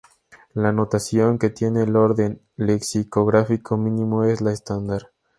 La 0.55 0.71
notación 0.71 1.37
que 1.37 1.51
tiene 1.51 1.83
el 1.83 1.95
orden 1.95 2.41
lexicográfico 2.55 3.77
mínimo 3.77 4.23
es 4.23 4.41
la 4.41 4.51
"estándar". 4.51 5.11